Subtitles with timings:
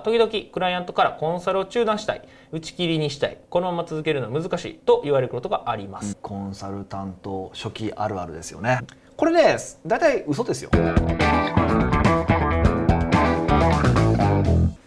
[0.00, 2.22] 時々クライアントからコンサルを中断したい。
[2.52, 3.38] 打ち切りにしたい。
[3.48, 8.80] このまま続けるのは難しいと言われることがあります、コンサルタント初期あるあるですよね。
[9.16, 10.70] これね大体嘘ですよ。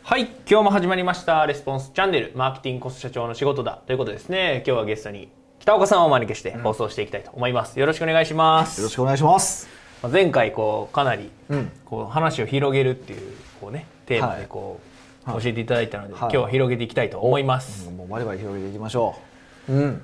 [0.03, 0.27] はい。
[0.49, 1.45] 今日も始まりました。
[1.45, 2.33] レスポンスチャンネル。
[2.35, 3.79] マーケティングコスト社長の仕事だ。
[3.87, 4.63] ということでですね。
[4.67, 8.81] 今日はゲストに北岡さんをお招きして放送していきたいと思います、よろしくお願いします。
[8.81, 9.67] よろしくお願いします。
[10.03, 11.71] まあ前回こうかなりうん。
[11.85, 14.92] こう話を広げるっていうこうねテーマでこう、
[15.25, 19.15] 教えていただいたので、今日は広げていきたいと思います、もうバリバリ広げていきましょ
[19.69, 19.71] う。
[19.73, 20.01] うん。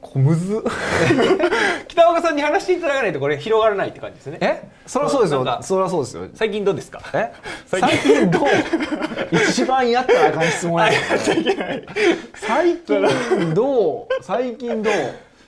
[0.00, 0.62] こむず。
[1.86, 4.38] 北岡さんに話していただかないとこれ広がらないって感じですね。
[4.40, 4.68] え？
[4.86, 5.44] そりゃそうですよ。
[5.62, 6.24] そりゃそうですよ。
[6.34, 7.00] 最近どうですか？
[7.14, 7.32] え？
[7.66, 8.42] 最最近近どう？
[9.50, 10.90] 一番やったらあかん質問や
[12.34, 14.22] 最近どう？
[14.22, 14.92] 最近どう？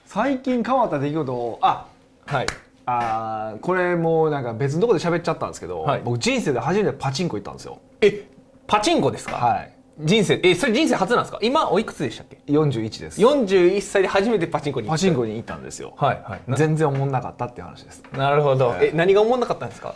[0.07, 1.59] 最近変わった出来事を？
[1.61, 1.87] あ
[2.27, 2.47] はい。
[2.87, 6.03] あーこれもうなんか別のところで喋っちゃったんですけど、はい。
[6.05, 7.79] 僕人生で初めてパチンコ行ったんですよ。
[8.03, 8.23] え？
[8.67, 9.71] パチンコですか、はい。
[10.01, 11.39] 人生えそれ人生初なんですか？
[11.43, 13.21] 今おいくつでしたっけ？41です。
[13.21, 14.99] 41歳で初めてパチンコに行った。
[14.99, 16.41] パチンコに行ったんですよ、はいはい。
[16.47, 18.03] な全然思んなかったっていう話です。
[18.13, 19.95] なるほど、はいえ何が思んなかったんですか？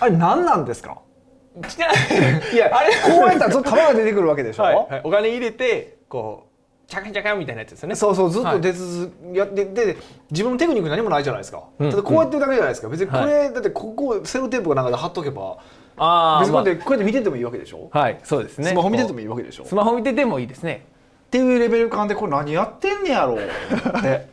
[0.00, 0.98] あれ何なんですか？
[2.52, 6.47] いやあれこうやったらずっと球が出てくるわけでしょ、はいはい、お金入れてこう
[6.88, 7.94] チャカンチャカンみたいなやつですよね。
[7.94, 8.56] そうそうずっはい。
[8.56, 9.98] と出続やってで
[10.30, 11.90] 自分のテクニック何もないじゃないですか、うん。
[11.90, 12.88] ただこうやってるだけじゃないですか。
[12.88, 15.58] 別にこれ、はだってここセロテープがなんかで貼っとけば
[15.98, 18.70] ああ別にこうやって、こうやって見ててもいいわけでしょ、はいそうですね。
[18.70, 19.66] スマホ見ててもいいいわけでしょ？
[19.66, 20.86] スマホ見ててもいいですね。
[21.26, 23.34] っていうレベル感でこれ何やってんねやろ。
[23.34, 24.28] うって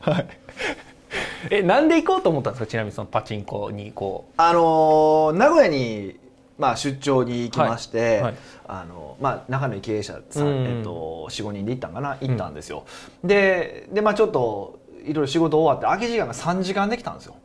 [1.52, 2.68] えなんで行こうと思ったんですか？
[2.68, 6.18] ちなみにそのパチンコにこあのー名古屋に、
[6.58, 8.36] まあ、出張に行きまして、はいはい。
[8.68, 10.78] あのまあ、仲の経営者さん、うん。
[10.78, 12.18] えっと、45人で行ったんかな？
[12.22, 12.86] 行ったんですよ、
[13.24, 17.36] でで、まあ、ちょっといろいろ仕事終わって空き時間が3時間できたんですよ。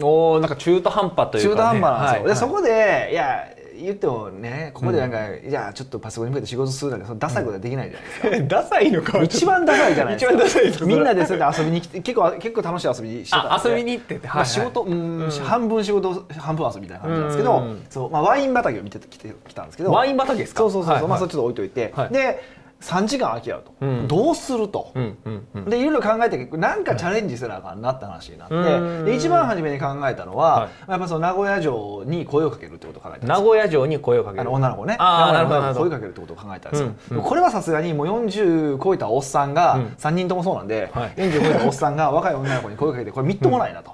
[0.00, 2.28] おなんか中途半端というか、ね、中途半端なんですよ、はい。
[2.28, 3.44] でそこでいや
[3.82, 9.22] 言ってもねここでなんか、いやちょっとパソコンに向けて仕事するなんてそのダサいことはできないじゃないですか、はいダサいのか。
[9.22, 10.32] 一番ダサいじゃないですか。
[10.32, 13.48] 一番ダサいですみんなでそうやって遊びに来て結構結構楽しい遊びにしてたんで。
[13.50, 15.30] あ遊びに行ってて、まあ、仕事、うんうん。
[15.30, 19.92] 半分仕事半分遊びみたいな感じなんですけど、うんそうまあ、ワイン畑を見てきてきたんですけど。
[19.92, 20.60] ワイン畑ですか？
[20.60, 21.10] そうそうそう、はいはい。
[21.10, 22.12] まあ、それちょっと置いといて、はい。
[22.12, 22.42] で
[22.80, 24.08] 3時間空き合うと、うん。
[24.08, 25.64] どうすると、うんうんうん。
[25.64, 29.04] でいろいろ考えてなんかチャレンジせなあかんなって話になって、うん。
[29.04, 30.90] で一番初めに考えたのは、はい。
[30.92, 34.52] やっぱその名古屋城に声をかけるってことを考えたんです名よ古屋城に声をかける。
[34.52, 34.96] 女の子ね。
[34.98, 39.86] 名古屋に声をかけるってことを考えたんですよ、これはさすがにもう40超えたおっさんが、うん。
[39.98, 41.10] 3人ともそうなんで、はい。
[41.16, 43.90] 40超えたおっさんが若い女の子に声をかけてこれみっともないなと、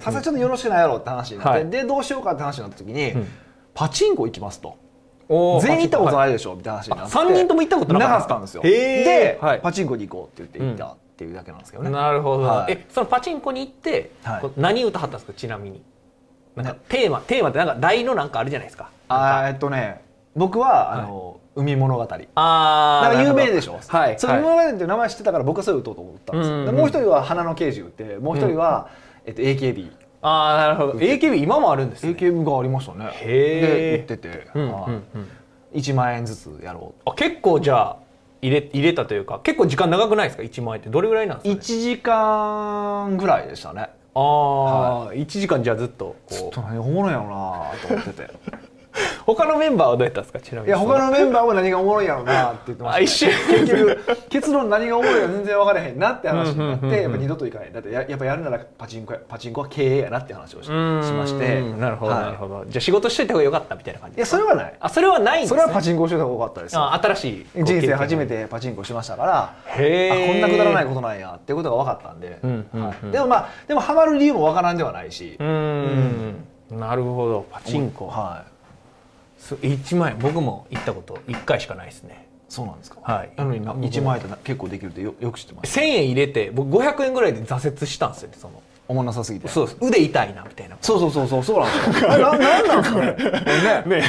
[0.00, 1.70] さすがにちょっとよろしくないやろって話になって、はい。
[1.70, 3.28] でどうしようかって話になった時に、うん。
[3.74, 4.76] パチンコ行きますと
[5.28, 7.16] 全員行ったこといないでしょみたいな話になって。
[7.16, 8.38] 3人とも行ったことなかった。
[8.38, 8.62] んですよ。
[8.62, 9.60] で、はい。
[9.60, 12.72] パチンコに行こうって言って行ったっていうだけなんですけどね、なるほど、はい。
[12.72, 14.10] えそのパチンコに行って、
[14.56, 15.82] 何歌はったんですかちなみに？
[16.56, 18.90] なんかテーマテーマってなんか題のなんかあるじゃないですか。
[19.08, 20.02] あーえっとね
[20.36, 22.02] 僕はあの、海物語。
[22.02, 24.18] ああなんか有名でしょ、はい。
[24.18, 28.88] その海物語っていう名前知ってたから僕はそれを打とうと思ったんですもう一人は花の刑事打ってもう一人は、
[29.24, 29.92] えっと、AKB
[30.26, 30.92] ああなるほど。
[30.98, 32.12] AKB 今もあるんですね。
[32.12, 33.10] AKB がありましたね。
[33.12, 33.60] へー。
[33.60, 34.90] で打ってて、うんはい。
[34.90, 35.28] うんうん。
[35.74, 37.10] 1万円ずつやろう。
[37.10, 37.96] あ結構じゃあ
[38.40, 43.90] 入れ入れたというか結構時間長くないですか？1万円ってどれぐらいなんですか、1時間ぐらいでしたね。
[44.16, 47.34] ああ、1時間じゃあずっとちょっこと何がおもろいやろうな
[47.82, 48.22] と思ってて。
[48.22, 48.53] う
[49.26, 50.40] 他のメンバーはどうやったんですか？
[50.40, 50.68] ちなみに。
[50.68, 61.62] いや他のメンバーも何がおもろいやろうなって言ってました、あ一瞬結局結論何がおもろいか全然分からへんなって話になってやっぱ二度と行かないだってややっぱやるならパチンコやパチンコは経営やなって話をししまして。
[61.62, 62.24] なるほど、はい。
[62.24, 62.64] なるほど。
[62.66, 65.40] じゃあ仕事しといた方が良かったみたいな感じいやそれはないあそれはない。
[65.40, 66.82] んです、そね、れはパチンコをしてた方が良かったですよ。
[66.82, 70.24] あ新しい人生初めててパチンコしましたからへー。
[70.24, 72.86] あこんなくだらないことなんやっていうことが分かったんで、うんうんうん。
[72.88, 73.10] はい。
[73.10, 75.36] でもまあでもハマる理由も分からんではないし。
[75.40, 76.44] うーん。
[76.70, 77.46] なるほど。
[77.50, 78.48] パチンコ、はい。
[78.48, 78.53] す
[79.56, 82.26] 1万円僕も行ったこと1回しかないですね。
[82.48, 83.00] そうなんですか？
[83.02, 83.32] はい。
[83.36, 85.78] なのにな1万円って結構できるってよよく知ってます。
[85.78, 89.48] 1000円入れて僕500円ぐらいで挫折したんですよねそのおもんなさすぎて。
[89.48, 89.78] そうです。
[89.80, 90.76] 腕痛いなみたいな。
[90.80, 92.10] そうそうそうそうそうなんですよ。
[92.10, 93.84] ななんなんですかね。
[93.84, 94.02] ねね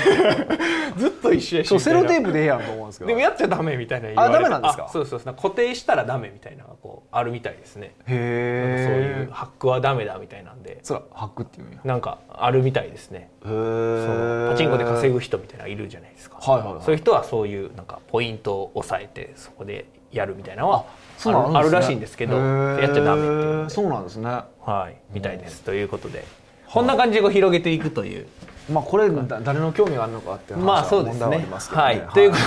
[0.98, 3.08] ずっと一緒やしそうセロテーププでええやんと思うんですけど。
[3.08, 4.86] でもやっちゃダメみたいな言われてあダメなんですか？
[4.86, 7.96] あそうそう固定したらダメみたいなこうあるみたいですね。
[8.08, 10.80] そうへえいうハックはダメだみたいなんで。
[10.84, 13.30] そらハックっていうんやなんかあるみたいですね。
[13.46, 14.48] へそう。
[14.48, 20.86] えパチンコで稼ぐ人みたいなのいるじゃないですか、はいはいはいそういう人はそういうなんかポイントを抑えてそこでやるみたいなのは
[21.24, 24.30] あるらしいんですけどやっちゃダメってそうなんですね。
[24.62, 25.62] はいみたいです。
[25.64, 26.26] ということで。
[26.68, 28.28] こんな感じで広げていくという。
[28.72, 31.38] まあこれだ誰の興味があるのかっていう話まあは問題はあそうですね。
[31.38, 31.88] りますけどね。
[31.88, 32.44] はい、ということ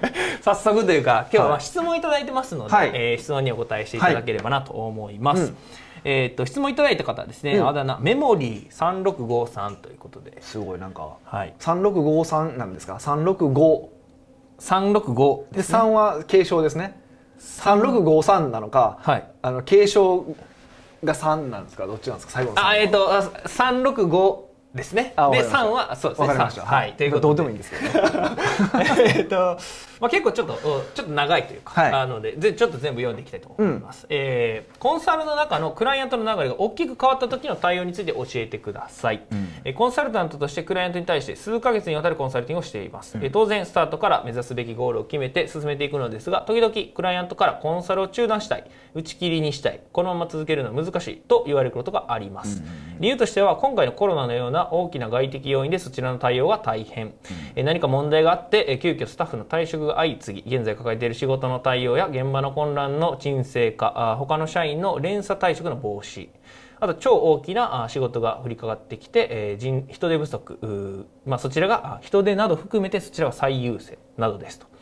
[0.00, 0.12] で
[0.42, 2.90] 早速というか今日は質問いただいてますので、はい。
[2.94, 5.56] えー質問にお答えしていただければなと思います、うん
[6.04, 7.68] えー、と質問いただいた方はですね、うん。
[7.68, 10.36] あだ名メモリー3653ということで。
[10.40, 11.54] すごいなんかはい。
[11.58, 13.96] 3653なんですか？365
[14.58, 16.98] 365で3は継承ですね
[17.40, 19.24] 3653なのかはい。
[19.42, 20.24] あの継承
[21.04, 21.86] が3なんですか？
[21.86, 22.32] どっちなんですか？
[22.32, 24.45] 最後の3あえっ、とあ365
[24.76, 25.02] ですね。
[25.02, 25.58] であわかりました。
[25.58, 26.62] 3はそうですねわかりました。
[26.62, 27.22] 3はいということで。
[27.22, 28.36] どうでもいいんですけどね。
[29.16, 29.58] えっと、
[30.00, 31.92] まあ、結構ちょっとおちょっと長いというか、はい。
[31.92, 39.22] あのでぜちょっと全部読んでいきたいと思います、えーコンサルの中のクライアントの流れが大きく変わった時の対応について教えてください、
[39.64, 52.62] えーコンサルタントとしてクライアントに対して数ヶ月にわたるコンサルティングをしています、えー当然スタートから目指すべきゴールを決めて進めていくのですが時々クライアントからコンサルを中断したい打ち切りにしたいこのまま続けるのは難しいと言われることがあります、
[53.00, 57.14] 理由としては今回のコロナのような大きな外的要因でそちらの対応が大変、
[57.54, 66.28] えー何か問題があってえー急遽スタッフの退職が相次ぎ現在抱えている仕事の対応や現場の混乱の沈静化あ他の社員の連鎖退職の防止
[66.78, 74.75] あと超大きなあ仕事が降りかかってきて、えー人人手不足まあ、そちらがあ人手など含めてそちらが最優先などですと。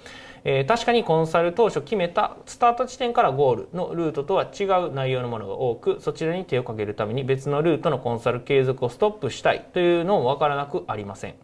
[0.45, 11.35] えー確かにコンサル当初決めたスタート地点からゴールのルートとは違う内容のものが多くそちらに手をかけるために別のルートのコンサル継続をストップしたいというのも分からなくありません、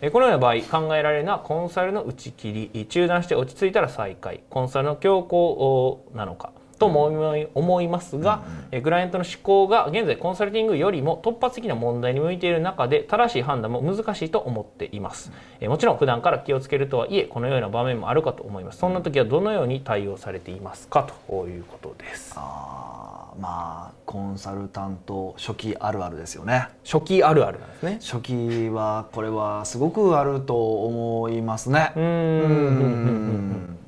[0.00, 4.40] えーこのような場合考えられるのはコンサルの打ち切り中断して落ち着いたら再開。
[4.50, 6.52] コンサルの強行なのか。
[6.78, 18.78] と思い思いますが、えークライアントの思考が現在コンサルティングよりも突発的な問題に向いている中で正しい判断も難しいと思っています、えーもちろん普段から気をつけるとはいえこのような場面もあるかと思います。
[18.78, 22.34] そんな時はどのように対応されていますかということです。
[22.36, 26.68] あーまあコンサルタント初期あるあるですよね。
[26.84, 27.98] 初期あるあるなんですね。
[28.00, 31.92] 初期はこれはすごくあると思いますね。
[31.96, 33.78] うん。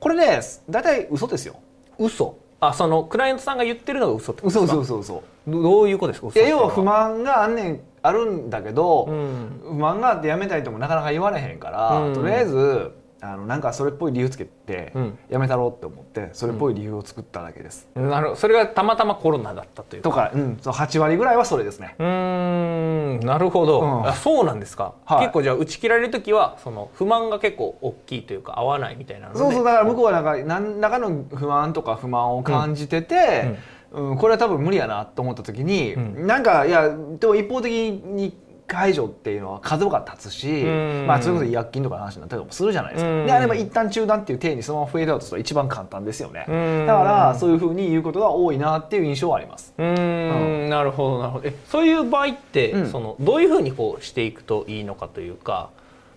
[0.00, 1.54] これね大体嘘ですよ
[1.98, 2.36] 嘘。
[2.60, 4.98] あそのクライアントさんが言ってるのが嘘ってこと嘘ですか？
[4.98, 5.22] 嘘嘘嘘。
[5.48, 6.30] どどういうことですか？
[6.38, 9.60] いや要は不満があんねんあるんだけど、うん。
[9.64, 12.14] 不満があって辞めたいともなかなか言われへんから、うん。
[12.14, 12.92] とりあえず
[13.24, 15.18] あのなんかそれっぽい理由つけて、うん。
[15.30, 20.10] 辞めたろうって思ってそれっぽい理由を作っただけです、なるそれがたまたまコロナだったというか。
[20.10, 21.94] とか、うん、そう8割ぐらいはそれですね。
[22.00, 23.26] うーん。
[23.26, 24.06] なるほど、うん。
[24.08, 25.20] あそうなんですか、はい。
[25.20, 29.64] 結構じゃあ打ち切られる時はその不満が結構大きいというか合わないみたいなそうそう。
[29.64, 33.56] だから向こうはなんか何らかの不安とか不満を感じてて、
[33.92, 34.18] うん。
[34.18, 36.26] これは多分無理やなと思った時に、うん。
[36.26, 36.88] なんかいや
[37.20, 38.36] でも一方的に
[38.66, 41.06] 解除っていうのは角が立つし、うん。
[41.06, 43.26] まあ、それこそ医薬金とかの話になったりもするじゃないですか、うん。
[43.26, 46.86] であれば一旦中断っていう体にそのままフェードアウトすると一番簡単ですよね、うん。
[46.86, 49.74] だからそういうふうに言うことが多いなっていう印象はあります。
[49.76, 50.70] うーん。
[50.70, 51.48] なるほどなるほど。
[51.48, 52.90] えそういう場合って、うん。
[52.90, 55.70] そのどういうふうにこうしていくといいのかというか、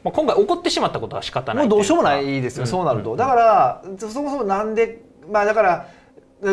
[0.03, 2.68] まあ、今回起こってしまったことは仕方ないうもどうしようもないですよ、うん。
[2.68, 5.01] そうなると、うんだからそそもそもなんで
[5.31, 5.88] まあだから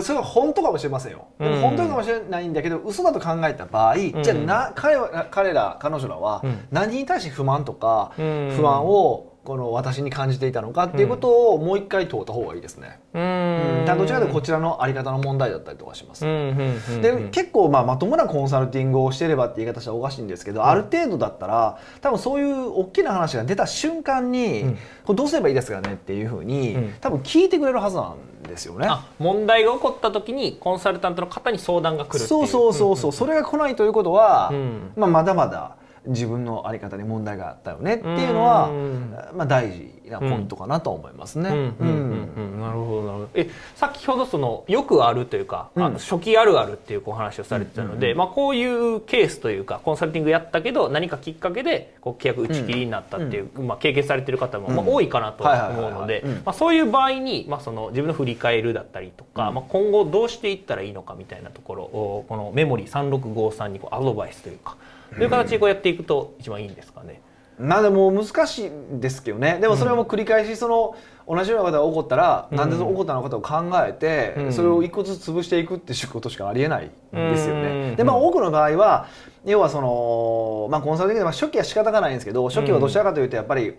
[0.01, 4.23] それは本当かもしれませんよ、でもうん本当かもしれないんだけど嘘だと考えた場合、ん。
[4.23, 6.67] じゃあな彼は彼ら彼女らはうん。
[6.71, 8.55] 何に対して不満とかうん。
[8.57, 17.31] 不安をこの私に感じていたのかっていうことをもう一回問うた方がいいですね、ううんどちらかというとこちらのあり方の問題だったりとかします、うんうんうんでうん。
[17.31, 24.79] 結構まあまともなコンサルティングをしてればって言い方したらおかしいんですけど、ある程度だったら多分そういう大きな話が出た瞬間に、うん。
[25.05, 26.95] これどうすればいいですかねっていうふうに、うん。
[27.01, 28.87] 多分聞いてくれるはずなんですよね。
[28.89, 32.29] あ問題が起こった時にコンサルタントの方に相談が来るっていう。
[32.29, 34.93] そうそうそうそう、それが来ないということは、うん。
[34.97, 35.77] まあ、まだまだ
[36.07, 39.17] 自分のあり方に問題があったよねっていうのは、うん。
[39.35, 41.51] まあ、大事なポイントかなと思いますね。
[41.51, 45.93] なるほどなるほどえ先ほどそのよくあるというか、あうん。
[45.95, 54.95] の初期あるあるっていうお話をされてたので、まあ、こういうケースというかコンサルティングやったけど何かきっかけでこう契約打ち切りになったっていう、まあ、経験されてる方も、まあ、うん。
[54.95, 59.55] 多いかなとは思うのでそういう場合に、まあ、その自分の振り返るだったりとか、うん。
[59.55, 64.77] まあ、今後どうしていったらいいのかみたいなところをこのメモリー3653にこうアドバイスというか
[65.21, 67.21] いう形でこうやっていくと一番いいんですかね。
[67.59, 69.59] まあでも難しいんですけどね。
[69.61, 70.97] でもそれはもう繰り返しその
[71.29, 72.57] 同じようなことが起こったら、うん。
[72.57, 74.53] なんでその起こったのかと考えて、うん。
[74.53, 77.63] それを一個ずつ潰していくっていうことしかありえないんですようん。
[77.63, 77.97] ね。
[77.97, 79.07] でまあ多くの場合は
[79.45, 83.75] 要はその、まあ、コンサルティングでまあ初期は仕方がないんですけど初期はどちらかというとやっぱり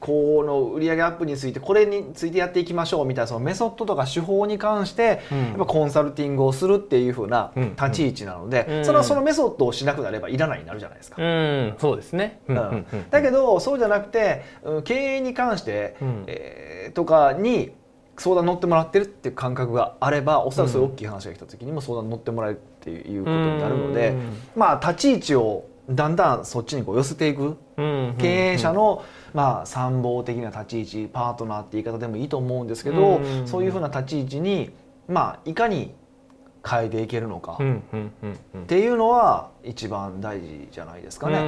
[0.00, 5.38] この売上アップについてこれについてやっていきましょうみたいなそのメソッドとか手法に関してうん。
[5.48, 7.70] やっぱコンサルティングをするっていう風なうん。
[7.70, 8.84] 立ち位置なので、うん。
[8.84, 11.22] それはそのメソッドをしなくなればいらないになるじゃないですか。
[11.22, 11.74] うん。
[11.78, 12.56] そうですね、うん。
[12.56, 12.86] うん。
[12.92, 13.10] うん。
[13.10, 16.24] だけどそうじゃなくてうん経営に関して、うん。
[16.26, 17.72] えーとかに
[18.18, 24.38] 相談乗ってもらってるっていう感覚があればおそらくそういう大きい話が来た時にも相談乗ってもらえるっていうことになるので、うん。
[24.54, 27.56] まあ立ち位置をだんだんそっちにこう寄せていく。
[27.76, 33.46] うん経営者の、まあ、参謀的な立ち位置パートナーって言い方でもいいと思うんですけど、うん。
[33.46, 34.70] そういうふうな立ち位置に、
[35.08, 35.94] まあ、いかに
[36.68, 38.62] 変えていけるのか、うんうんうんうん。
[38.62, 41.38] っていうのは一番大事じゃないですかうね。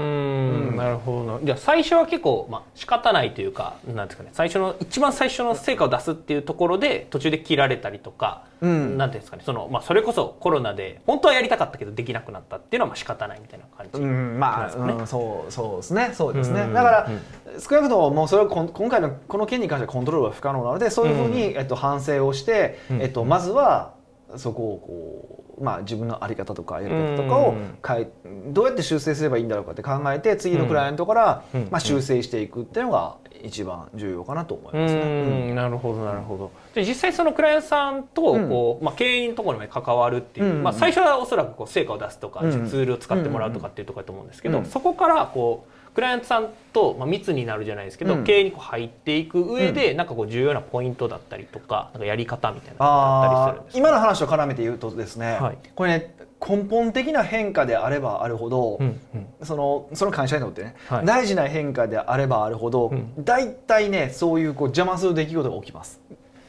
[0.76, 1.38] なるほど。
[1.38, 8.98] なじゃあ最初は結構、まあ仕方ないというかなんですかね最初の一番最初の成果を出すっていうところで途中で切られたりとか、うん。
[8.98, 14.92] なんていうんですかねその、まあ、それこそコロナで本当はやりたかったけどできなくなったっていうのはまあ仕方ないみたいな感じ、うん、まあ、そうですね。
[14.92, 16.10] うん、そうそうですね。
[16.14, 17.20] そうですね、うんだから、うん
[17.58, 23.94] 少なくとももうそれはこん今回のこの件に関してはコントロールは不可能なのでそういうふうに、えっと、反省をして、うんえっと、まずは
[24.37, 27.78] そこをこう、まあ、自分の在り方とかやり方とかをうん。
[27.87, 28.11] 変え
[28.49, 31.68] どうやって修正すればいいんだろうかって考えて次のクライアントから、うん。
[31.70, 35.52] まあ、修正していくっていうのが一番重要かなと思いうますね。
[35.52, 35.54] ん。
[35.54, 36.50] なるほどなるほど。
[36.75, 40.62] で実際そのクライアントさんとこう、まあ、経営のところに関わるっていう、うん。
[40.62, 42.68] まあ、最初はおそらくこう成果を出すとか、うん。
[42.68, 44.64] ツールを使ってもらうとかっていうところだと思うんですけど、うん。
[44.64, 48.25] そこからこうクライアントさんと、まあ、密になるじゃないですけど、うん。
[48.25, 55.59] 経営にこう入っていく上で、なんかこう重要なポイントだったりとかなんかやり方みたいなのがあったりあするんです今の話と絡めて言うとですね、はい。
[55.75, 59.26] これね根本的な変化であればあるほど、うんうん。
[59.43, 61.05] そのその会社にとってね、はい。
[61.05, 63.25] 大事な変化であればあるほど、うん。
[63.25, 66.00] 大体ねそういうこう邪魔する出来事が起きます。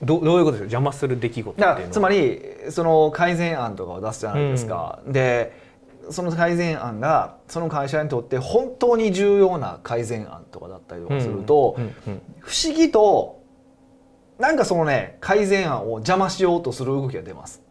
[0.04, 0.64] どどういうことですか？
[0.66, 1.74] 邪魔する出来事っていうのは。
[1.74, 2.40] だからつまり
[2.70, 5.69] その改善案とかを出すじゃないですか、で
[6.12, 11.78] その改善案がその会社にとって本当に重要な改善案とかだったりとかすると、
[12.40, 13.42] 不思議と
[14.40, 17.62] なんかそのね改善案を邪魔しようとする動きが出ます。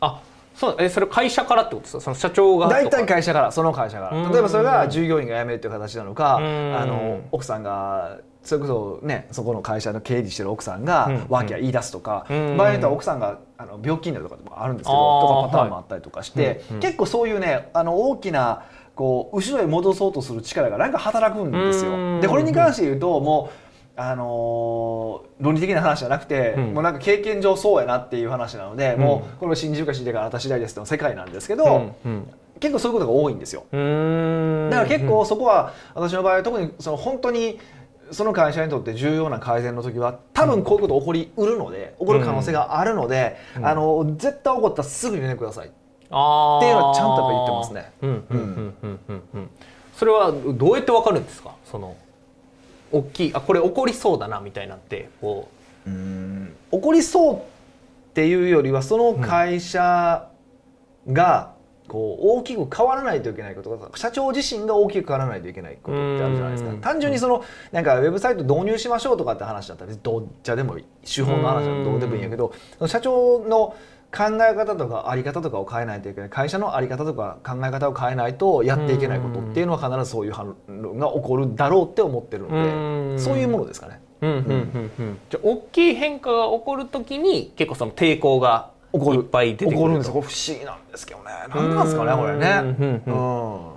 [0.00, 0.20] あ
[0.54, 2.00] そうえそれ会社からってことですか？
[2.00, 4.22] その社長が大体会社からその会社かうん。
[4.24, 6.76] ら例えばそれが従業員が辞めるという形なのかうん。
[6.76, 12.56] あの奥さんがそれこそねそこの会社の経理してる奥さんがうんワーキャー言い出すとかうん。
[12.56, 18.64] 場合によっては奥さんがあの病気になるとかもあるんですけどとかパターンもあったりとかして結構そういうねあの大きな
[18.94, 21.92] こう後ろへ戻そうとする力がなんか働くんですよ。
[21.92, 22.20] うん。
[22.20, 23.50] でこれに関して言うとも
[23.96, 26.74] うあのー論理的な話じゃなくて、うん。
[26.74, 29.00] もうなんか経験上そうやなっていう話なので、うん。
[29.00, 32.10] もうこれを信じるか信じないかあなた次第ですの世界なんですけど、うん。
[32.12, 32.28] うん。
[32.58, 33.60] 結構そういうことが多いんですよ。
[33.70, 37.60] だから結構そこは私の場合は特にその本当に
[38.10, 43.66] その会社にとって重要な改善の時は多分こういうこと起こりうるので起こる可能性があるので、うん。
[43.66, 45.66] あの絶対起こったらすぐに連絡ください。
[45.66, 47.92] っていうのはちゃんと言ってますね。
[48.02, 49.00] うんうんうんうん。
[49.08, 49.50] うんうん
[49.94, 51.56] それはどうやってわかるんですか？
[51.64, 51.96] その
[52.92, 55.48] 大きいあこれ起こりそうだなみたいなってこ
[55.84, 56.54] うん。
[56.70, 57.40] 起こりそうっ
[58.14, 60.28] ていうよりはその会社
[61.10, 61.57] が
[61.88, 66.70] こう大きく変わらないといけないことが社長自身が大きく変わらないといけないことってあるじゃないですか。
[66.70, 66.80] うん。
[66.80, 67.42] 単純にその
[67.72, 70.84] なんかウェブサイト導入しましょうとかって話だったらどうじゃでもいい。
[71.04, 72.52] 手法の話だとどうでもいいんやけど
[72.86, 73.74] 社長の
[74.10, 76.30] 考え方とかあり方とかを変えないといけない。
[76.30, 84.00] 会社のあり方とか考え方を変えないとやっていけないことっていうのは必ずそういう反応が起こるだろうって思ってるうのでそういうものですかね。
[84.20, 89.18] じゃあ大きい変化が起こるときに結構その抵抗が起こる。
[89.18, 90.06] いっぱい出てくるんです。
[90.08, 91.30] よこれ不思議なんですけどね。
[91.48, 92.60] 何なんですかねこれね。
[92.62, 93.02] うん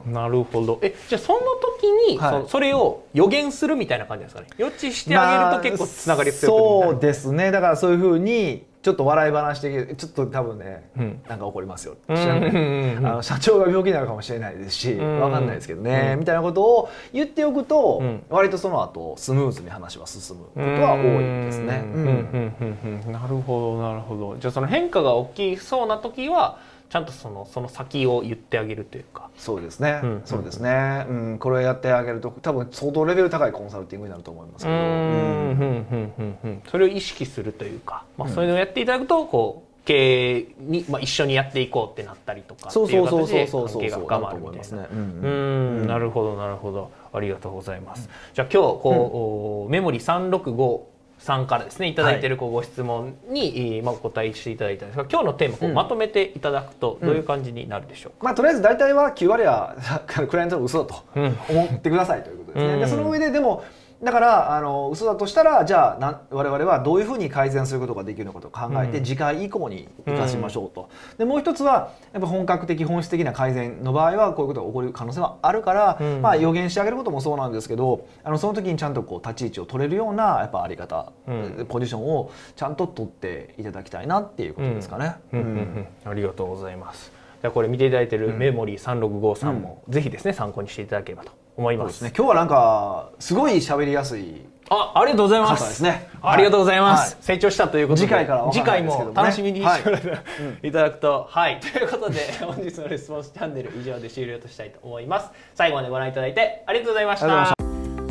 [0.05, 0.79] うんなるほど。
[0.81, 2.41] えじゃあその時に、はい。
[2.43, 4.47] そそれを予言するみたいな感じですかね。
[4.57, 7.15] 予知してあげると結構つながり強くまあなるみたいな。
[7.15, 7.51] そうですね。
[7.51, 11.21] だからそういうふうにちょっと笑い話的ちょっと多分ね、うん。
[11.29, 11.95] なんか起こりますよ。
[12.07, 12.15] うん。
[12.15, 12.49] 知らない。
[12.49, 13.07] うんうんうん。
[13.07, 15.19] あの社長が病気になるかもしれないですしうん。
[15.19, 16.19] わかんないですけどね、うん。
[16.19, 18.23] みたいなことを言っておくと、うん。
[18.29, 21.83] 割とその後スムーズに話は進むことは多いですね。
[23.07, 24.37] なるほどなるほど。
[24.37, 26.57] じゃあその変化が大きそうな時は
[26.91, 29.29] ちゃんとそのその先を言ってあげるというか。
[29.37, 36.37] そうですね、うんそうですね、うん、これやってあげると多分相当レベル高いコンサルティングになると思いますけど、うんうんうんうんうん。
[36.43, 43.81] うんそれを意識するというか、まあ、そういうのをやっていただくとこう経営に、まあ、一緒にやっていこうってなったりとかってそういうそうそう形でそうそう。
[43.81, 44.51] そう関係が深まるみたいな。
[44.51, 44.87] なると思いますね。
[44.91, 45.87] うんうん。
[45.87, 46.91] なるほどなるほど。
[47.13, 50.81] ありがとうございます、じゃあ今日こう、おメモリ365
[51.21, 55.75] さんからですねいただいているこうご質問に、えーまあ、お答えしていただいたんですが今日のテーマこううん。
[55.75, 59.75] まとめていただくとどういう感じになるでしょうか、まあ、とりあえず大体は9割は
[60.07, 61.37] クライアントの嘘だとうん。
[61.49, 62.73] 思ってくださいということですね。
[62.73, 62.79] うん。
[62.79, 63.63] でその上ででも
[64.03, 69.05] だからあの嘘だとしたらじゃあなん我々はどういうふうに改善することができるのかと考えて、うん。
[69.05, 70.89] 次回以降に生かしましょうと。
[71.17, 76.21] でもう一つはやっぱ本格的本質的な改善の場合はこういうことが起こる可能性はあるから、うん。
[76.21, 81.65] まあ、予言してあげることもそうなんですけどあのその時にちゃんとこう立ち位置を取れるようなやっぱあり方、うん。
[81.69, 85.15] ポジションをちゃんと取っていただきたいなっていうことですかね。
[85.33, 85.39] うん。
[85.39, 85.47] うん。
[86.05, 86.09] うん。
[86.09, 87.11] ありがとうございます。
[87.41, 91.31] じゃあこれ見ていただいているメモリー365さんも、ぜひですね参考にしていただければと
[91.61, 91.99] 思います。
[91.99, 92.11] すね。
[92.15, 94.45] 今日はなんかすごい喋りやすい。
[94.69, 96.09] あありがとうございま方すね。
[96.21, 98.07] ありがとうございます、は成長したということで。
[98.07, 101.27] 次回からは次回も楽しみにしてもらていただくと。
[101.29, 101.59] はい。
[101.61, 105.31] ということで 本日のレスポンスチャンネル以上で終了としたいと思います。
[105.55, 107.53] 最後までご覧いただいてありがとうございました。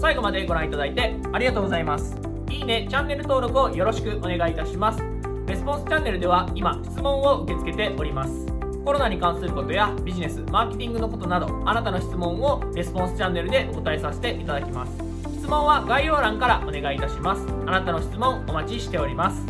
[0.01, 2.17] 最後までご覧いただいてありがとうございます。
[2.51, 5.21] いいねチャンネル登録をよろしくお願いいたします。
[5.51, 8.50] レスポンスチャンネルでは今質問を受け付けております
[8.85, 14.93] コロナに関することやビジネスマーケティングのことなどあなたの質問をレスポンスチャンネルでお答えさせていただきます。
[15.39, 17.47] 質問は概要欄からお願いいたします。
[17.67, 19.47] あなたの質問お待ちしております。